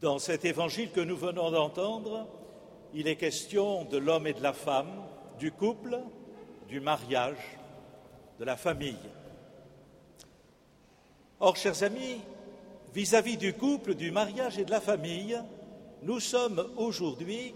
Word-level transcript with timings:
Dans 0.00 0.20
cet 0.20 0.44
évangile 0.44 0.92
que 0.92 1.00
nous 1.00 1.16
venons 1.16 1.50
d'entendre, 1.50 2.28
il 2.94 3.08
est 3.08 3.16
question 3.16 3.84
de 3.84 3.98
l'homme 3.98 4.28
et 4.28 4.32
de 4.32 4.42
la 4.42 4.52
femme, 4.52 5.04
du 5.40 5.50
couple, 5.50 5.98
du 6.68 6.78
mariage, 6.78 7.58
de 8.38 8.44
la 8.44 8.56
famille. 8.56 8.96
Or, 11.40 11.56
chers 11.56 11.82
amis, 11.82 12.20
vis-à-vis 12.94 13.36
du 13.36 13.54
couple, 13.54 13.94
du 13.94 14.12
mariage 14.12 14.56
et 14.58 14.64
de 14.64 14.70
la 14.70 14.80
famille, 14.80 15.36
nous 16.02 16.20
sommes 16.20 16.70
aujourd'hui 16.76 17.54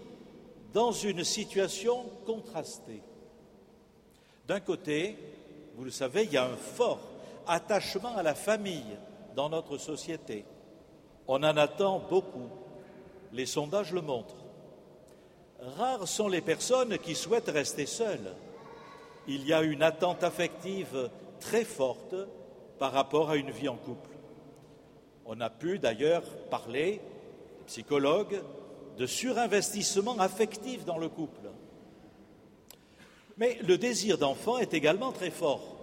dans 0.73 0.91
une 0.91 1.23
situation 1.23 2.03
contrastée. 2.25 3.01
D'un 4.47 4.59
côté, 4.59 5.17
vous 5.75 5.85
le 5.85 5.91
savez, 5.91 6.23
il 6.25 6.33
y 6.33 6.37
a 6.37 6.45
un 6.45 6.57
fort 6.57 6.99
attachement 7.47 8.17
à 8.17 8.23
la 8.23 8.35
famille 8.35 8.97
dans 9.33 9.47
notre 9.47 9.77
société. 9.77 10.43
On 11.27 11.37
en 11.43 11.57
attend 11.57 11.99
beaucoup. 12.09 12.49
Les 13.31 13.45
sondages 13.45 13.93
le 13.93 14.01
montrent. 14.01 14.43
Rares 15.77 16.07
sont 16.07 16.27
les 16.27 16.41
personnes 16.41 16.97
qui 16.97 17.15
souhaitent 17.15 17.49
rester 17.49 17.85
seules. 17.85 18.35
Il 19.27 19.45
y 19.47 19.53
a 19.53 19.61
une 19.61 19.81
attente 19.81 20.23
affective 20.23 21.09
très 21.39 21.63
forte 21.63 22.15
par 22.77 22.91
rapport 22.91 23.29
à 23.29 23.37
une 23.37 23.51
vie 23.51 23.69
en 23.69 23.77
couple. 23.77 24.09
On 25.25 25.39
a 25.39 25.49
pu 25.49 25.79
d'ailleurs 25.79 26.23
parler, 26.49 26.99
psychologues, 27.65 28.41
de 28.97 29.05
surinvestissement 29.05 30.19
affectif 30.19 30.83
dans 30.85 30.97
le 30.97 31.07
couple. 31.07 31.49
Mais 33.37 33.57
le 33.65 33.77
désir 33.77 34.17
d'enfant 34.17 34.57
est 34.57 34.73
également 34.73 35.11
très 35.11 35.31
fort. 35.31 35.77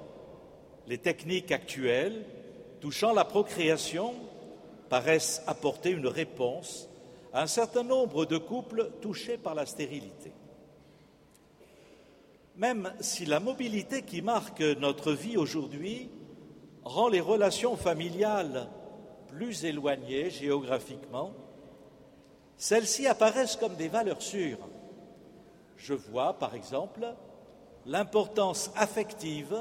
Les 0.87 0.99
techniques 0.99 1.53
actuelles 1.53 2.25
touchant 2.81 3.13
la 3.13 3.25
procréation 3.25 4.15
paraissent 4.91 5.43
apporter 5.47 5.91
une 5.91 6.09
réponse 6.09 6.89
à 7.33 7.43
un 7.43 7.47
certain 7.47 7.85
nombre 7.85 8.27
de 8.27 8.37
couples 8.37 8.91
touchés 9.01 9.39
par 9.39 9.55
la 9.55 9.65
stérilité. 9.65 10.33
Même 12.57 12.93
si 13.01 13.25
la 13.25 13.41
mobilité 13.41 14.03
qui 14.03 14.21
marque 14.21 14.61
notre 14.61 15.13
vie 15.13 15.37
aujourd'hui 15.37 16.11
rend 16.85 17.09
les 17.09 17.21
relations 17.21 17.77
familiales 17.77 18.69
plus 19.29 19.65
éloignées 19.65 20.29
géographiquement, 20.29 21.33
celles-ci 22.57 23.07
apparaissent 23.07 23.57
comme 23.57 23.77
des 23.77 23.89
valeurs 23.89 24.21
sûres. 24.21 24.69
Je 25.77 25.95
vois, 25.95 26.35
par 26.35 26.55
exemple, 26.55 27.15
l'importance 27.87 28.73
affective 28.75 29.57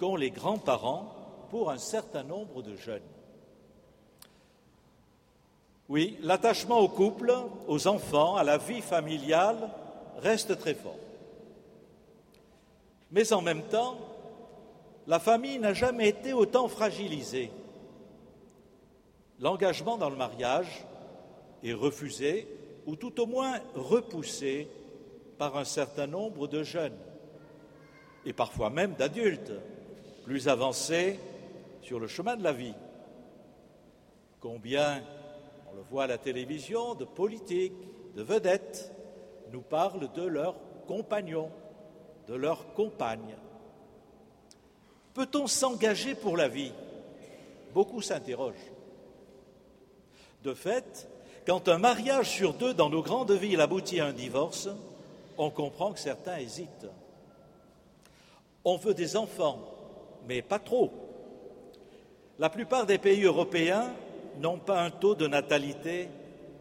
qu'ont 0.00 0.16
les 0.16 0.30
grands-parents 0.30 1.14
pour 1.48 1.70
un 1.70 1.78
certain 1.78 2.24
nombre 2.24 2.60
de 2.62 2.74
jeunes. 2.74 3.00
Oui, 5.88 6.16
l'attachement 6.22 6.78
au 6.78 6.88
couple, 6.88 7.32
aux 7.68 7.86
enfants, 7.86 8.36
à 8.36 8.44
la 8.44 8.56
vie 8.56 8.80
familiale 8.80 9.70
reste 10.18 10.58
très 10.58 10.74
fort. 10.74 10.98
Mais 13.10 13.32
en 13.32 13.42
même 13.42 13.62
temps, 13.62 13.98
la 15.06 15.18
famille 15.18 15.58
n'a 15.58 15.74
jamais 15.74 16.08
été 16.08 16.32
autant 16.32 16.68
fragilisée. 16.68 17.50
L'engagement 19.40 19.98
dans 19.98 20.08
le 20.08 20.16
mariage 20.16 20.84
est 21.62 21.74
refusé 21.74 22.48
ou 22.86 22.96
tout 22.96 23.20
au 23.20 23.26
moins 23.26 23.60
repoussé 23.74 24.68
par 25.38 25.56
un 25.58 25.64
certain 25.64 26.06
nombre 26.06 26.46
de 26.46 26.62
jeunes 26.62 26.96
et 28.24 28.32
parfois 28.32 28.70
même 28.70 28.94
d'adultes 28.94 29.52
plus 30.24 30.48
avancés 30.48 31.18
sur 31.82 32.00
le 32.00 32.06
chemin 32.06 32.36
de 32.36 32.42
la 32.42 32.52
vie. 32.52 32.74
Combien 34.40 35.02
on 35.74 35.78
le 35.78 35.82
voit 35.90 36.04
à 36.04 36.06
la 36.06 36.18
télévision, 36.18 36.94
de 36.94 37.04
politiques, 37.04 37.72
de 38.14 38.22
vedettes 38.22 38.92
nous 39.52 39.60
parlent 39.60 40.10
de 40.12 40.22
leurs 40.22 40.56
compagnons, 40.86 41.50
de 42.28 42.34
leurs 42.34 42.74
compagnes. 42.74 43.36
Peut-on 45.14 45.48
s'engager 45.48 46.14
pour 46.14 46.36
la 46.36 46.46
vie? 46.46 46.72
Beaucoup 47.72 48.02
s'interrogent. 48.02 48.72
De 50.44 50.54
fait, 50.54 51.08
quand 51.44 51.68
un 51.68 51.78
mariage 51.78 52.30
sur 52.30 52.54
deux 52.54 52.74
dans 52.74 52.90
nos 52.90 53.02
grandes 53.02 53.32
villes 53.32 53.60
aboutit 53.60 54.00
à 54.00 54.06
un 54.06 54.12
divorce, 54.12 54.68
on 55.38 55.50
comprend 55.50 55.92
que 55.92 55.98
certains 55.98 56.36
hésitent. 56.36 56.86
On 58.64 58.76
veut 58.76 58.94
des 58.94 59.16
enfants, 59.16 59.58
mais 60.28 60.40
pas 60.40 60.60
trop. 60.60 60.92
La 62.38 62.48
plupart 62.48 62.86
des 62.86 62.98
pays 62.98 63.24
européens 63.24 63.92
n'ont 64.40 64.58
pas 64.58 64.82
un 64.82 64.90
taux 64.90 65.14
de 65.14 65.26
natalité 65.26 66.08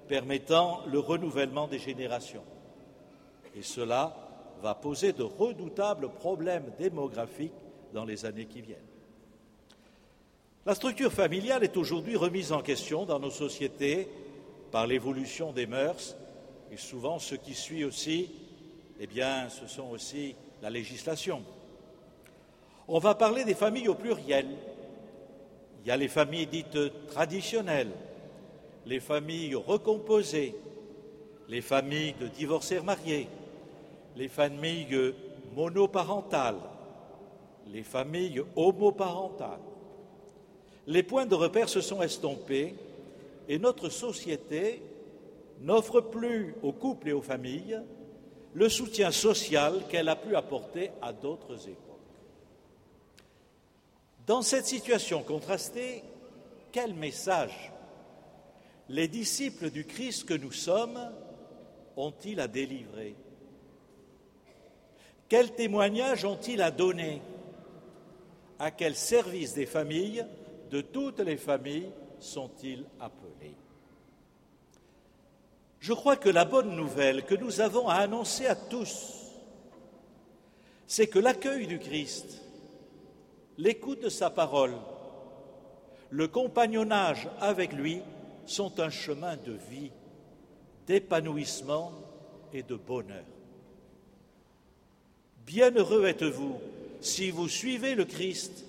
permettant 0.08 0.82
le 0.92 1.00
renouvellement 1.00 1.68
des 1.68 1.80
générations. 1.80 2.44
Et 3.56 3.62
cela 3.62 4.16
va 4.62 4.76
poser 4.76 5.14
de 5.14 5.24
redoutables 5.24 6.10
problèmes 6.10 6.72
démographiques 6.80 7.54
dans 7.94 8.06
les 8.06 8.26
années 8.26 8.46
qui 8.46 8.62
viennent. 8.62 8.78
La 10.66 10.76
structure 10.76 11.12
familiale 11.12 11.64
est 11.64 11.76
aujourd'hui 11.76 12.16
remise 12.16 12.54
en 12.54 12.62
question 12.62 13.06
dans 13.06 13.20
nos 13.20 13.30
sociétés 13.30 14.08
par 14.72 14.88
l'évolution 14.88 15.52
des 15.52 15.68
mœurs 15.68 16.16
et 16.72 16.78
souvent 16.78 17.20
ce 17.20 17.36
qui 17.36 17.54
suit 17.54 17.84
aussi, 17.84 18.32
eh 19.00 19.08
bien, 19.08 19.50
ce 19.50 19.68
sont 19.68 19.90
aussi 19.90 20.36
la 20.62 20.70
législation. 20.70 21.44
On 22.88 23.00
va 23.00 23.14
parler 23.14 23.44
des 23.44 23.54
familles 23.54 23.90
au 23.90 23.96
pluriel, 23.96 24.48
il 25.84 25.90
y 25.90 25.92
a 25.92 25.98
les 25.98 26.08
familles 26.08 26.48
dites 26.48 27.08
traditionnelles, 27.08 27.92
les 28.86 29.02
familles 29.02 29.56
recomposées, 29.56 30.56
les 31.50 31.62
familles 31.62 32.16
de 32.20 32.28
divorcés 32.28 32.80
mariés, 32.80 33.28
les 34.16 34.30
familles 34.30 35.14
monoparentales, 35.56 36.62
les 37.68 37.84
familles 37.84 38.42
homoparentales. 38.56 39.60
Les 40.88 41.04
points 41.04 41.26
de 41.26 41.36
repère 41.36 41.68
se 41.68 41.82
sont 41.82 42.02
estompés 42.02 42.76
et 43.50 43.60
notre 43.60 43.90
société 43.90 44.82
n'offre 45.62 46.00
plus 46.00 46.56
aux 46.64 46.72
couples 46.72 47.10
et 47.10 47.14
aux 47.14 47.22
familles 47.22 47.82
le 48.54 48.70
soutien 48.70 49.12
social 49.12 49.82
qu'elle 49.90 50.10
a 50.10 50.16
pu 50.16 50.36
apporter 50.36 50.92
à 51.02 51.12
d'autres 51.12 51.68
époques. 51.68 51.83
Dans 54.26 54.42
cette 54.42 54.66
situation 54.66 55.22
contrastée, 55.22 56.02
quel 56.72 56.94
message 56.94 57.72
les 58.88 59.10
disciples 59.10 59.70
du 59.70 59.86
Christ 59.86 60.26
que 60.26 60.34
nous 60.34 60.52
sommes 60.52 61.12
ont-ils 61.98 62.40
à 62.40 62.48
délivrer 62.48 63.16
Quel 65.28 65.54
témoignage 65.54 66.24
ont-ils 66.24 66.62
à 66.62 66.72
donner 66.72 67.22
À 68.60 68.72
quel 68.72 68.96
service 68.96 69.54
des 69.54 69.66
familles, 69.66 70.26
de 70.72 70.80
toutes 70.80 71.20
les 71.20 71.38
familles, 71.38 71.92
sont-ils 72.20 72.86
appelés 73.02 73.56
Je 75.82 75.92
crois 75.92 76.16
que 76.16 76.30
la 76.30 76.46
bonne 76.46 76.78
nouvelle 76.78 77.26
que 77.26 77.36
nous 77.36 77.60
avons 77.60 77.90
à 77.90 77.96
annoncer 77.96 78.48
à 78.48 78.56
tous, 78.56 79.34
c'est 80.88 81.08
que 81.08 81.20
l'accueil 81.20 81.68
du 81.68 81.80
Christ 81.80 82.43
l'écoute 83.58 84.02
de 84.02 84.10
sa 84.10 84.30
parole, 84.30 84.74
le 86.10 86.28
compagnonnage 86.28 87.28
avec 87.40 87.74
lui 87.74 88.02
sont 88.46 88.80
un 88.80 88.90
chemin 88.90 89.36
de 89.38 89.54
vie, 89.70 89.92
d'épanouissement 90.86 91.92
et 92.54 92.64
de 92.64 92.76
bonheur. 92.76 93.24
Bienheureux 95.46 96.06
êtes-vous 96.06 96.60
si 97.02 97.32
vous 97.32 97.50
suivez 97.50 97.96
le 97.96 98.06
Christ 98.06 98.66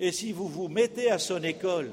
et 0.00 0.10
si 0.10 0.32
vous 0.32 0.48
vous 0.48 0.68
mettez 0.68 1.10
à 1.10 1.18
son 1.18 1.42
école. 1.42 1.92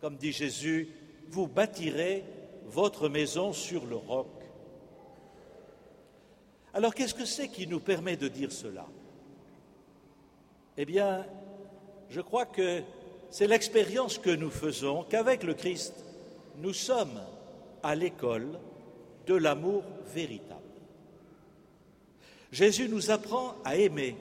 Comme 0.00 0.16
dit 0.16 0.32
Jésus, 0.32 0.88
vous 1.28 1.46
bâtirez 1.46 2.22
votre 2.66 3.08
maison 3.08 3.52
sur 3.52 3.84
le 3.86 3.96
roc. 3.96 4.28
Alors 6.72 6.94
qu'est-ce 6.94 7.14
que 7.14 7.24
c'est 7.24 7.48
qui 7.48 7.66
nous 7.66 7.80
permet 7.80 8.16
de 8.16 8.28
dire 8.28 8.52
cela? 8.52 8.86
Eh 10.76 10.84
bien, 10.84 11.24
je 12.10 12.20
crois 12.20 12.46
que 12.46 12.82
c'est 13.30 13.46
l'expérience 13.46 14.18
que 14.18 14.30
nous 14.30 14.50
faisons 14.50 15.04
qu'avec 15.04 15.42
le 15.42 15.54
Christ, 15.54 15.94
nous 16.58 16.72
sommes 16.72 17.20
à 17.82 17.94
l'école 17.94 18.58
de 19.26 19.34
l'amour 19.34 19.82
véritable. 20.14 20.60
Jésus 22.52 22.88
nous 22.88 23.10
apprend 23.10 23.54
à 23.64 23.76
aimer. 23.76 24.16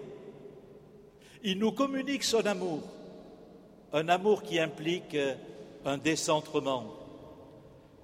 Il 1.43 1.59
nous 1.59 1.71
communique 1.71 2.23
son 2.23 2.45
amour, 2.45 2.81
un 3.91 4.09
amour 4.09 4.43
qui 4.43 4.59
implique 4.59 5.17
un 5.85 5.97
décentrement, 5.97 6.85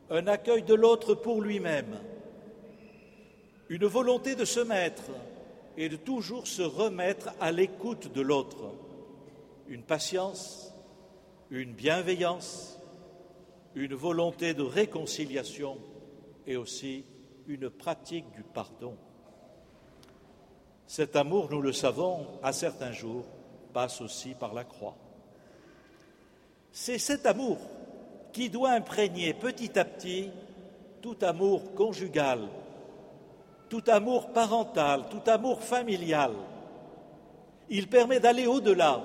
un 0.10 0.28
accueil 0.28 0.64
de 0.64 0.74
l'autre 0.74 1.16
pour 1.16 1.42
lui-même, 1.42 1.98
une 3.70 3.86
volonté 3.86 4.36
de 4.36 4.46
se 4.46 4.60
mettre 4.60 5.04
et 5.80 5.88
de 5.88 5.96
toujours 5.96 6.46
se 6.46 6.62
remettre 6.62 7.30
à 7.40 7.54
l'écoute 7.54 8.12
de 8.12 8.20
l'autre. 8.20 8.74
Une 9.70 9.82
patience, 9.82 10.74
une 11.50 11.72
bienveillance, 11.72 12.78
une 13.76 13.96
volonté 13.96 14.54
de 14.54 14.62
réconciliation 14.62 15.78
et 16.46 16.58
aussi 16.58 17.06
une 17.48 17.70
pratique 17.70 18.30
du 18.36 18.44
pardon. 18.44 18.98
Cet 20.86 21.16
amour, 21.16 21.48
nous 21.50 21.62
le 21.62 21.72
savons, 21.72 22.28
à 22.44 22.52
certains 22.52 22.92
jours, 22.92 23.24
passe 23.72 24.02
aussi 24.02 24.34
par 24.34 24.54
la 24.54 24.66
croix. 24.66 24.98
C'est 26.74 27.00
cet 27.00 27.26
amour 27.26 27.58
qui 28.34 28.50
doit 28.50 28.72
imprégner 28.72 29.34
petit 29.34 29.80
à 29.80 29.86
petit 29.86 30.30
tout 31.02 31.18
amour 31.22 31.74
conjugal, 31.74 32.50
tout 33.70 33.84
amour 33.88 34.32
parental, 34.34 35.04
tout 35.10 35.30
amour 35.30 35.62
familial. 35.62 36.32
Il 37.70 37.88
permet 37.88 38.20
d'aller 38.20 38.48
au-delà 38.48 39.04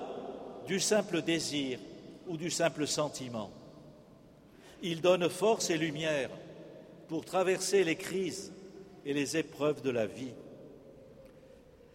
du 0.66 0.80
simple 0.80 1.22
désir 1.22 1.78
ou 2.26 2.36
du 2.36 2.50
simple 2.50 2.86
sentiment. 2.86 3.50
Il 4.82 5.00
donne 5.00 5.28
force 5.28 5.70
et 5.70 5.76
lumière 5.76 6.30
pour 7.08 7.24
traverser 7.24 7.84
les 7.84 7.96
crises 7.96 8.52
et 9.04 9.12
les 9.12 9.36
épreuves 9.36 9.82
de 9.82 9.90
la 9.90 10.06
vie. 10.06 10.32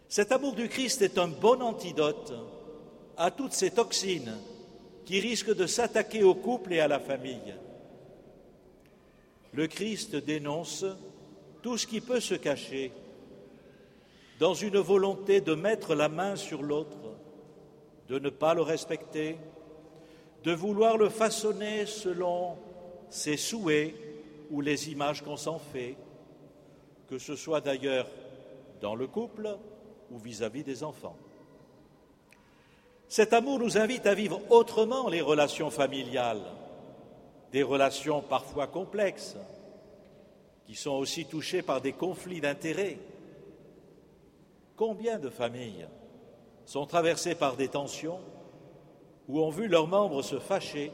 Cet 0.07 0.31
amour 0.31 0.53
du 0.53 0.69
Christ 0.69 1.01
est 1.01 1.17
un 1.17 1.27
bon 1.27 1.61
antidote 1.61 2.33
à 3.17 3.31
toutes 3.31 3.53
ces 3.53 3.71
toxines 3.71 4.37
qui 5.05 5.19
risquent 5.19 5.55
de 5.55 5.65
s'attaquer 5.65 6.23
au 6.23 6.35
couple 6.35 6.73
et 6.73 6.79
à 6.79 6.87
la 6.87 6.99
famille. 6.99 7.55
Le 9.53 9.67
Christ 9.67 10.15
dénonce 10.15 10.85
tout 11.61 11.77
ce 11.77 11.87
qui 11.87 12.01
peut 12.01 12.19
se 12.19 12.35
cacher 12.35 12.91
dans 14.39 14.53
une 14.53 14.77
volonté 14.77 15.41
de 15.41 15.53
mettre 15.53 15.95
la 15.95 16.07
main 16.07 16.35
sur 16.35 16.63
l'autre, 16.63 16.97
de 18.07 18.19
ne 18.19 18.29
pas 18.29 18.53
le 18.53 18.61
respecter, 18.61 19.37
de 20.43 20.53
vouloir 20.53 20.97
le 20.97 21.09
façonner 21.09 21.85
selon 21.85 22.55
ses 23.09 23.37
souhaits 23.37 23.93
ou 24.49 24.61
les 24.61 24.89
images 24.91 25.21
qu'on 25.21 25.37
s'en 25.37 25.59
fait, 25.59 25.95
que 27.09 27.17
ce 27.17 27.35
soit 27.35 27.61
d'ailleurs 27.61 28.07
dans 28.81 28.95
le 28.95 29.07
couple 29.07 29.57
ou 30.09 30.17
vis-à-vis 30.17 30.63
des 30.63 30.83
enfants. 30.83 31.17
Cet 33.09 33.33
amour 33.33 33.59
nous 33.59 33.77
invite 33.77 34.05
à 34.05 34.13
vivre 34.13 34.39
autrement 34.49 35.09
les 35.09 35.21
relations 35.21 35.71
familiales, 35.71 36.43
des 37.51 37.63
relations 37.63 38.21
parfois 38.21 38.67
complexes, 38.67 39.35
qui 40.69 40.75
sont 40.75 40.91
aussi 40.91 41.25
touchées 41.25 41.63
par 41.63 41.81
des 41.81 41.93
conflits 41.93 42.41
d'intérêts. 42.41 42.99
Combien 44.75 45.17
de 45.17 45.31
familles 45.31 45.87
sont 46.63 46.85
traversées 46.85 47.33
par 47.33 47.55
des 47.55 47.69
tensions 47.69 48.19
ou 49.27 49.39
ont 49.39 49.49
vu 49.49 49.67
leurs 49.67 49.87
membres 49.87 50.21
se 50.21 50.37
fâcher 50.37 50.91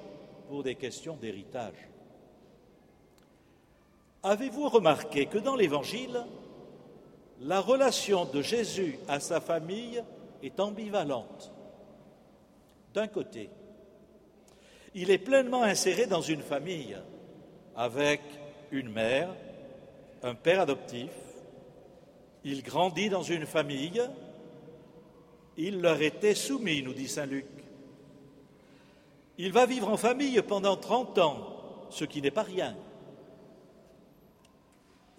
pour 0.47 0.63
des 0.63 0.75
questions 0.75 1.17
d'héritage? 1.17 1.89
Avez-vous 4.23 4.69
remarqué 4.69 5.25
que 5.25 5.39
dans 5.39 5.57
l'Évangile, 5.57 6.25
la 7.41 7.59
relation 7.59 8.23
de 8.23 8.41
Jésus 8.41 8.97
à 9.09 9.19
sa 9.19 9.41
famille 9.41 10.01
est 10.41 10.61
ambivalente? 10.61 11.51
D'un 12.93 13.07
côté, 13.07 13.49
il 14.93 15.11
est 15.11 15.17
pleinement 15.17 15.63
inséré 15.63 16.05
dans 16.05 16.21
une 16.21 16.43
famille 16.43 16.97
avec 17.75 18.21
une 18.71 18.89
mère, 18.89 19.35
un 20.25 20.33
père 20.33 20.61
adoptif, 20.61 21.11
il 22.43 22.63
grandit 22.63 23.09
dans 23.09 23.21
une 23.21 23.45
famille, 23.45 24.01
il 25.55 25.81
leur 25.81 26.01
était 26.01 26.33
soumis, 26.33 26.81
nous 26.81 26.93
dit 26.93 27.07
Saint 27.07 27.27
Luc. 27.27 27.45
Il 29.37 29.51
va 29.51 29.67
vivre 29.67 29.87
en 29.87 29.97
famille 29.97 30.41
pendant 30.41 30.77
30 30.77 31.19
ans, 31.19 31.37
ce 31.91 32.05
qui 32.05 32.23
n'est 32.23 32.31
pas 32.31 32.41
rien. 32.41 32.75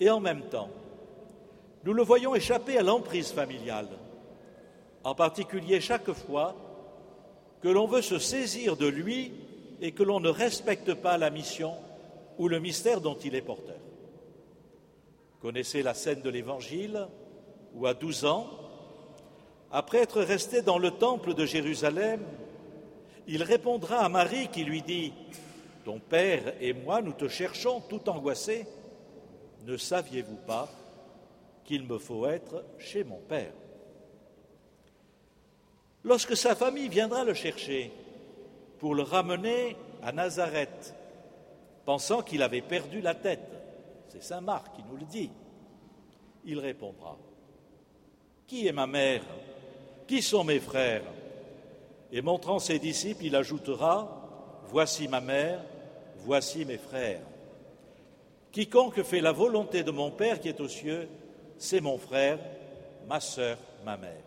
Et 0.01 0.11
en 0.11 0.19
même 0.19 0.43
temps, 0.49 0.71
nous 1.85 1.93
le 1.93 2.03
voyons 2.03 2.35
échapper 2.35 2.77
à 2.77 2.83
l'emprise 2.83 3.31
familiale, 3.31 3.89
en 5.05 5.15
particulier 5.15 5.81
chaque 5.81 6.13
fois 6.13 6.57
que 7.63 7.69
l'on 7.69 7.87
veut 7.87 8.03
se 8.03 8.19
saisir 8.19 8.77
de 8.77 8.89
lui 8.89 9.33
et 9.81 9.93
que 9.93 10.03
l'on 10.03 10.19
ne 10.19 10.29
respecte 10.31 10.95
pas 10.95 11.17
la 11.17 11.31
mission 11.31 11.75
ou 12.39 12.49
le 12.49 12.59
mystère 12.59 13.01
dont 13.01 13.17
il 13.17 13.37
est 13.37 13.41
porteur. 13.41 13.77
Connaissez 15.41 15.83
la 15.83 15.95
scène 15.95 16.23
de 16.23 16.31
l'Évangile 16.31 17.09
où 17.75 17.87
à 17.87 17.95
12 17.95 18.25
ans, 18.25 18.47
après 19.71 19.99
être 19.99 20.23
resté 20.23 20.63
dans 20.63 20.79
le 20.79 20.91
temple 20.91 21.35
de 21.35 21.45
Jérusalem, 21.45 22.23
il 23.27 23.43
répondra 23.43 23.99
à 23.99 24.09
Marie 24.09 24.49
qui 24.49 24.65
lui 24.65 24.83
dit 24.83 25.13
Ton 25.85 25.99
père 25.99 26.55
et 26.61 26.73
moi, 26.73 27.03
nous 27.03 27.13
te 27.13 27.29
cherchons 27.29 27.81
tout 27.81 28.09
angoissés. 28.09 28.67
Ne 29.67 29.77
saviez-vous 29.77 30.39
pas 30.47 30.69
qu'il 31.65 31.83
me 31.83 31.99
faut 31.99 32.27
être 32.27 32.65
chez 32.79 33.05
mon 33.05 33.19
Père 33.29 33.53
Lorsque 36.05 36.37
sa 36.37 36.55
famille 36.55 36.89
viendra 36.89 37.25
le 37.25 37.35
chercher 37.35 37.91
pour 38.79 38.95
le 38.95 39.03
ramener 39.03 39.77
à 40.05 40.13
Nazareth, 40.13 40.95
pensant 41.85 42.23
qu'il 42.23 42.43
avait 42.43 42.61
perdu 42.61 43.01
la 43.01 43.15
tête, 43.15 43.51
c'est 44.09 44.23
Saint 44.23 44.41
Marc 44.41 44.75
qui 44.75 44.83
nous 44.89 44.97
le 44.97 45.05
dit, 45.05 45.31
il 46.45 46.59
répondra, 46.59 47.19
Qui 48.47 48.67
est 48.67 48.73
ma 48.73 48.87
mère? 48.87 49.23
Qui 50.07 50.23
sont 50.23 50.45
mes 50.45 50.61
frères? 50.61 51.03
Et 52.13 52.23
montrant 52.23 52.59
ses 52.59 52.79
disciples, 52.79 53.25
il 53.25 53.37
ajoutera, 53.37 54.23
Voici 54.69 55.07
ma 55.07 55.21
mère, 55.21 55.61
voici 56.19 56.65
mes 56.65 56.79
frères. 56.79 57.23
Quiconque 58.51 59.03
fait 59.03 59.21
la 59.21 59.33
volonté 59.33 59.83
de 59.83 59.91
mon 59.91 60.11
Père 60.11 60.41
qui 60.41 60.49
est 60.49 60.61
aux 60.61 60.69
cieux, 60.69 61.09
c'est 61.59 61.81
mon 61.81 61.99
frère, 61.99 62.39
ma 63.07 63.21
sœur, 63.21 63.59
ma 63.85 63.97
mère. 63.97 64.25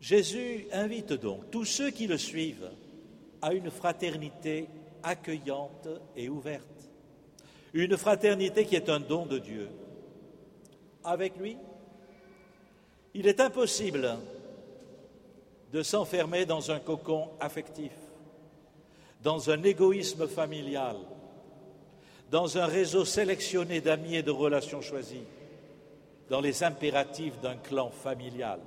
Jésus 0.00 0.66
invite 0.72 1.12
donc 1.12 1.50
tous 1.50 1.64
ceux 1.64 1.90
qui 1.90 2.06
le 2.06 2.18
suivent 2.18 2.70
à 3.40 3.54
une 3.54 3.70
fraternité 3.70 4.68
accueillante 5.02 5.88
et 6.16 6.28
ouverte, 6.28 6.90
une 7.72 7.96
fraternité 7.96 8.64
qui 8.64 8.76
est 8.76 8.88
un 8.88 9.00
don 9.00 9.26
de 9.26 9.38
Dieu. 9.38 9.68
Avec 11.04 11.36
lui, 11.38 11.56
il 13.14 13.26
est 13.26 13.40
impossible 13.40 14.16
de 15.72 15.82
s'enfermer 15.82 16.44
dans 16.44 16.70
un 16.70 16.78
cocon 16.78 17.30
affectif, 17.40 17.92
dans 19.22 19.50
un 19.50 19.62
égoïsme 19.62 20.26
familial, 20.28 20.96
dans 22.30 22.58
un 22.58 22.66
réseau 22.66 23.04
sélectionné 23.04 23.80
d'amis 23.80 24.16
et 24.16 24.22
de 24.22 24.30
relations 24.30 24.80
choisies, 24.80 25.24
dans 26.28 26.40
les 26.40 26.62
impératifs 26.62 27.40
d'un 27.40 27.56
clan 27.56 27.90
familial. 27.90 28.60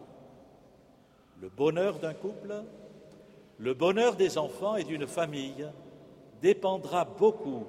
Le 1.42 1.50
bonheur 1.50 2.00
d'un 2.00 2.14
couple, 2.14 2.64
le 3.58 3.74
bonheur 3.74 4.16
des 4.16 4.38
enfants 4.38 4.76
et 4.76 4.84
d'une 4.84 5.08
famille 5.08 5.68
dépendra 6.42 7.06
beaucoup 7.06 7.66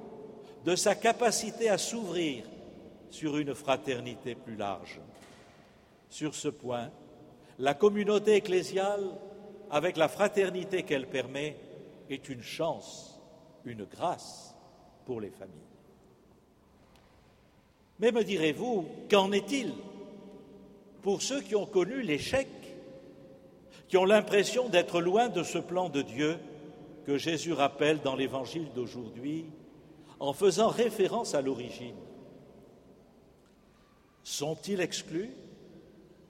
de 0.67 0.75
sa 0.75 0.97
capacité 0.97 1.71
à 1.71 1.79
s'ouvrir 1.79 2.45
sur 3.09 3.39
une 3.39 3.55
fraternité 3.55 4.35
plus 4.35 4.57
large. 4.57 5.01
Sur 6.11 6.35
ce 6.35 6.49
point, 6.49 6.91
la 7.61 7.73
communauté 7.73 8.35
ecclésiale, 8.35 9.05
avec 9.71 9.97
la 9.97 10.09
fraternité 10.09 10.83
qu'elle 10.83 11.07
permet, 11.07 11.57
est 12.11 12.29
une 12.29 12.43
chance, 12.43 13.21
une 13.65 13.85
grâce 13.85 14.57
pour 15.05 15.21
les 15.21 15.31
familles. 15.31 15.55
Mais 18.01 18.11
me 18.11 18.25
direz-vous, 18.25 18.89
qu'en 19.09 19.31
est-il 19.31 19.73
pour 21.01 21.23
ceux 21.23 21.43
qui 21.43 21.55
ont 21.55 21.67
connu 21.67 22.03
l'échec, 22.03 22.49
qui 23.87 23.97
ont 23.97 24.05
l'impression 24.05 24.69
d'être 24.69 25.01
loin 25.01 25.29
de 25.29 25.45
ce 25.45 25.59
plan 25.59 25.91
de 25.91 26.03
Dieu 26.03 26.39
que 27.07 27.19
Jésus 27.19 27.53
rappelle 27.53 28.01
dans 28.01 28.17
l'évangile 28.17 28.67
d'aujourd'hui 28.75 29.47
en 30.21 30.33
faisant 30.33 30.69
référence 30.69 31.35
à 31.35 31.43
l'origine 31.43 31.97
Sont-ils 34.23 34.81
exclus 34.81 35.31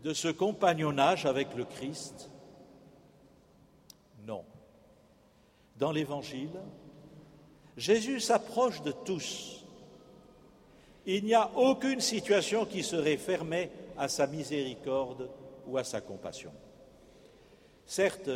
de 0.05 0.12
ce 0.12 0.28
compagnonnage 0.28 1.25
avec 1.25 1.55
le 1.55 1.64
Christ? 1.64 2.31
Non. 4.26 4.45
Dans 5.78 5.93
l'évangile, 5.93 6.61
Jésus 7.76 8.21
s'approche 8.21 8.83
de 8.83 8.93
tous 8.93 9.57
il 11.07 11.25
n'y 11.25 11.35
a 11.35 11.50
aucune 11.55 12.00
situation 12.00 12.66
qui 12.66 12.83
serait 12.83 13.16
fermée 13.16 13.71
à 13.97 14.09
sa 14.09 14.26
miséricorde 14.26 15.31
ou 15.66 15.78
à 15.78 15.85
sa 15.85 16.00
compassion. 16.00 16.50
Certes, 17.87 18.31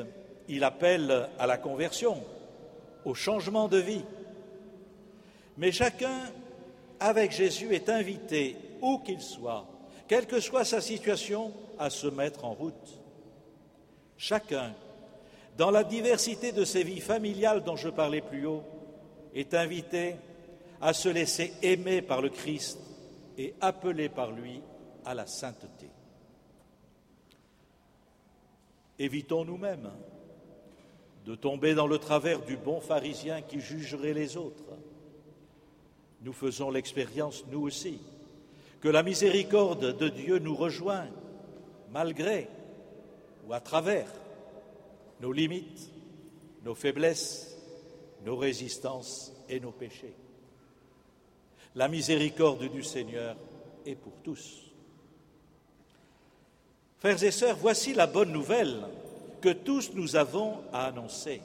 il 0.49 0.62
appelle 0.62 1.28
à 1.38 1.47
la 1.49 1.59
conversion, 1.59 2.23
au 3.04 3.14
changement 3.14 3.66
de 3.66 3.78
vie, 3.78 4.04
mais 5.61 5.73
chacun, 5.73 6.33
avec 6.99 7.33
Jésus, 7.33 7.75
est 7.75 7.90
invité, 7.90 8.57
où 8.81 8.99
qu'il 9.00 9.21
soit, 9.21 9.67
quelle 10.09 10.26
que 10.26 10.40
soit 10.40 10.64
sa 10.64 10.81
situation, 10.81 11.52
à 11.79 11.90
se 11.90 12.07
mettre 12.07 12.47
en 12.47 12.55
route. 12.55 12.99
Chacun, 14.17 14.75
dans 15.59 15.71
la 15.71 15.85
diversité 15.85 16.52
de 16.52 16.64
ses 16.64 16.83
vies 16.83 17.00
familiales 17.00 17.62
dont 17.62 17.76
je 17.76 17.90
parlais 17.90 18.23
plus 18.23 18.47
haut, 18.47 18.64
est 19.35 19.52
invité 19.52 20.17
à 20.81 20.95
se 20.95 21.11
laisser 21.11 21.52
aimer 21.61 22.00
par 22.00 22.23
le 22.23 22.31
Christ 22.31 22.79
et 23.37 23.55
appelé 23.61 24.09
par 24.09 24.33
lui 24.33 24.62
à 25.05 25.12
la 25.12 25.26
sainteté. 25.26 25.90
Évitons 28.99 29.45
nous-mêmes 29.45 29.90
de 31.26 31.35
tomber 31.35 31.75
dans 31.75 31.87
le 31.87 31.99
travers 31.99 32.40
du 32.40 32.57
bon 32.57 32.81
pharisien 32.81 33.43
qui 33.43 33.61
jugerait 33.61 34.14
les 34.14 34.38
autres. 34.38 34.64
Nous 36.23 36.33
faisons 36.33 36.71
l'expérience, 36.71 37.45
nous 37.50 37.62
aussi, 37.62 37.99
que 38.81 38.89
la 38.89 39.03
miséricorde 39.03 39.97
de 39.97 40.09
Dieu 40.09 40.39
nous 40.39 40.55
rejoint 40.55 41.09
malgré 41.93 42.49
ou 43.47 43.53
à 43.53 43.61
travers 43.61 44.09
nos 45.21 45.33
limites, 45.33 45.91
nos 46.65 46.75
faiblesses, 46.75 47.57
nos 48.25 48.37
résistances 48.37 49.33
et 49.49 49.61
nos 49.61 49.73
péchés. 49.73 50.15
La 51.75 51.89
miséricorde 51.89 52.71
du 52.71 52.83
Seigneur 52.83 53.37
est 53.87 53.95
pour 53.95 54.12
tous. 54.23 54.71
Frères 56.99 57.23
et 57.23 57.31
sœurs, 57.31 57.57
voici 57.57 57.95
la 57.95 58.07
bonne 58.07 58.33
nouvelle 58.33 58.83
que 59.41 59.50
tous 59.50 59.93
nous 59.95 60.17
avons 60.17 60.59
à 60.73 60.87
annoncer. 60.87 61.41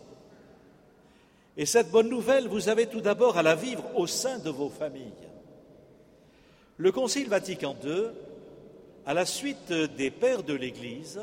Et 1.58 1.66
cette 1.66 1.90
bonne 1.90 2.10
nouvelle, 2.10 2.48
vous 2.48 2.68
avez 2.68 2.88
tout 2.88 3.02
d'abord 3.02 3.38
à 3.38 3.44
la 3.44 3.56
vivre 3.56 3.84
au 3.96 4.08
sein 4.08 4.40
de 4.40 4.50
vos 4.50 4.70
familles. 4.70 5.14
Le 6.78 6.92
Concile 6.92 7.30
Vatican 7.30 7.76
II, 7.84 8.08
à 9.06 9.14
la 9.14 9.26
suite 9.26 9.72
des 9.72 10.12
pères 10.12 10.44
de 10.44 10.54
l'Église, 10.54 11.22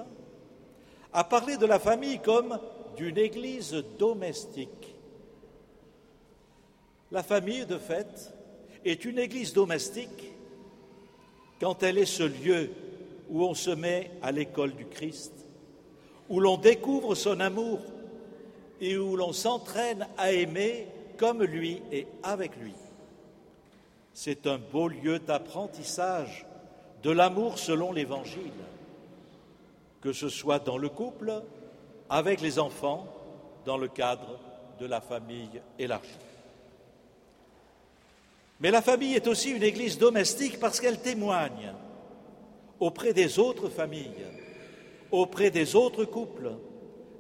a 1.12 1.24
parlé 1.24 1.58
de 1.58 1.66
la 1.66 1.78
famille 1.78 2.20
comme 2.20 2.58
d'une 2.96 3.18
Église 3.18 3.84
domestique. 3.98 4.94
La 7.10 7.22
famille, 7.22 7.66
de 7.66 7.76
fait, 7.76 8.32
est 8.86 9.04
une 9.04 9.18
Église 9.18 9.52
domestique 9.52 10.32
quand 11.60 11.82
elle 11.82 11.98
est 11.98 12.06
ce 12.06 12.22
lieu 12.22 12.70
où 13.28 13.44
on 13.44 13.54
se 13.54 13.70
met 13.70 14.10
à 14.22 14.32
l'école 14.32 14.72
du 14.72 14.86
Christ, 14.86 15.32
où 16.30 16.40
l'on 16.40 16.56
découvre 16.56 17.14
son 17.14 17.38
amour 17.40 17.80
et 18.82 18.98
où 18.98 19.16
l'on 19.16 19.32
s'entraîne 19.32 20.08
à 20.18 20.32
aimer 20.32 20.88
comme 21.16 21.44
lui 21.44 21.80
et 21.92 22.08
avec 22.24 22.56
lui. 22.56 22.74
C'est 24.12 24.48
un 24.48 24.58
beau 24.58 24.88
lieu 24.88 25.20
d'apprentissage 25.20 26.44
de 27.04 27.12
l'amour 27.12 27.58
selon 27.58 27.92
l'Évangile, 27.92 28.50
que 30.00 30.12
ce 30.12 30.28
soit 30.28 30.58
dans 30.58 30.78
le 30.78 30.88
couple, 30.88 31.32
avec 32.10 32.40
les 32.40 32.58
enfants, 32.58 33.06
dans 33.64 33.76
le 33.76 33.86
cadre 33.86 34.40
de 34.80 34.86
la 34.86 35.00
famille 35.00 35.62
élargie. 35.78 36.10
Mais 38.58 38.72
la 38.72 38.82
famille 38.82 39.14
est 39.14 39.28
aussi 39.28 39.50
une 39.50 39.62
église 39.62 39.96
domestique 39.96 40.58
parce 40.58 40.80
qu'elle 40.80 41.00
témoigne 41.00 41.72
auprès 42.80 43.12
des 43.12 43.38
autres 43.38 43.68
familles, 43.68 44.26
auprès 45.12 45.52
des 45.52 45.76
autres 45.76 46.04
couples 46.04 46.50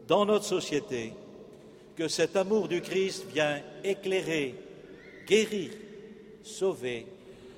dans 0.08 0.26
notre 0.26 0.44
société 0.44 1.12
que 1.96 2.08
cet 2.08 2.36
amour 2.36 2.68
du 2.68 2.80
Christ 2.80 3.26
vient 3.26 3.60
éclairer, 3.84 4.54
guérir, 5.26 5.70
sauver 6.42 7.06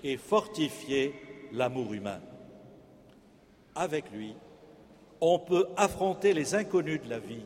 et 0.03 0.17
fortifier 0.17 1.14
l'amour 1.53 1.95
humain. 1.95 2.21
Avec 3.75 4.11
lui, 4.11 4.35
on 5.21 5.38
peut 5.38 5.69
affronter 5.76 6.35
les 6.35 6.55
inconnus 6.55 7.00
de 7.03 7.11
la 7.11 7.19
vie 7.19 7.45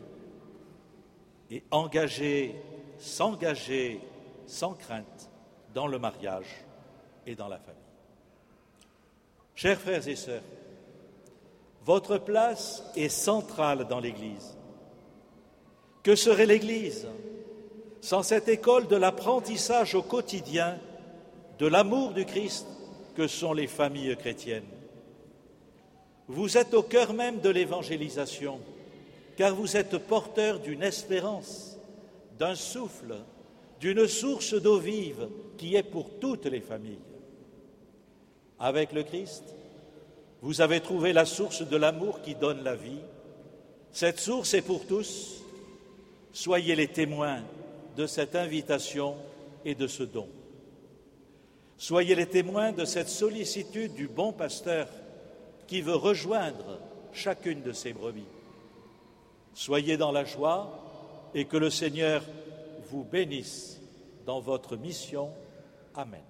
et 1.50 1.62
engager, 1.70 2.54
s'engager 2.98 4.00
sans 4.46 4.74
crainte 4.74 5.30
dans 5.74 5.86
le 5.86 5.98
mariage 5.98 6.64
et 7.26 7.34
dans 7.34 7.48
la 7.48 7.58
famille. 7.58 7.78
Chers 9.54 9.78
frères 9.78 10.06
et 10.06 10.16
sœurs, 10.16 10.42
votre 11.84 12.18
place 12.18 12.82
est 12.96 13.08
centrale 13.08 13.86
dans 13.86 14.00
l'Église. 14.00 14.56
Que 16.08 16.16
serait 16.16 16.46
l'Église 16.46 17.06
sans 18.00 18.22
cette 18.22 18.48
école 18.48 18.88
de 18.88 18.96
l'apprentissage 18.96 19.94
au 19.94 20.00
quotidien 20.00 20.78
de 21.58 21.66
l'amour 21.66 22.12
du 22.12 22.24
Christ 22.24 22.66
que 23.14 23.26
sont 23.26 23.52
les 23.52 23.66
familles 23.66 24.16
chrétiennes? 24.16 24.70
Vous 26.26 26.56
êtes 26.56 26.72
au 26.72 26.82
cœur 26.82 27.12
même 27.12 27.40
de 27.40 27.50
l'évangélisation, 27.50 28.58
car 29.36 29.54
vous 29.54 29.76
êtes 29.76 29.98
porteur 29.98 30.60
d'une 30.60 30.82
espérance, 30.82 31.76
d'un 32.38 32.54
souffle, 32.54 33.16
d'une 33.78 34.06
source 34.08 34.54
d'eau 34.54 34.78
vive 34.78 35.28
qui 35.58 35.76
est 35.76 35.82
pour 35.82 36.08
toutes 36.18 36.46
les 36.46 36.62
familles. 36.62 37.04
Avec 38.58 38.94
le 38.94 39.02
Christ, 39.02 39.44
vous 40.40 40.62
avez 40.62 40.80
trouvé 40.80 41.12
la 41.12 41.26
source 41.26 41.60
de 41.60 41.76
l'amour 41.76 42.22
qui 42.22 42.34
donne 42.34 42.64
la 42.64 42.76
vie. 42.76 43.02
Cette 43.92 44.20
source 44.20 44.54
est 44.54 44.62
pour 44.62 44.86
tous. 44.86 45.44
Soyez 46.32 46.76
les 46.76 46.88
témoins 46.88 47.42
de 47.96 48.06
cette 48.06 48.36
invitation 48.36 49.16
et 49.64 49.74
de 49.74 49.86
ce 49.86 50.02
don. 50.02 50.28
Soyez 51.76 52.14
les 52.14 52.26
témoins 52.26 52.72
de 52.72 52.84
cette 52.84 53.08
sollicitude 53.08 53.94
du 53.94 54.08
bon 54.08 54.32
pasteur 54.32 54.88
qui 55.66 55.80
veut 55.80 55.94
rejoindre 55.94 56.80
chacune 57.12 57.62
de 57.62 57.72
ses 57.72 57.92
brebis. 57.92 58.26
Soyez 59.54 59.96
dans 59.96 60.12
la 60.12 60.24
joie 60.24 61.30
et 61.34 61.44
que 61.44 61.56
le 61.56 61.70
Seigneur 61.70 62.22
vous 62.90 63.04
bénisse 63.04 63.80
dans 64.26 64.40
votre 64.40 64.76
mission. 64.76 65.30
Amen. 65.94 66.22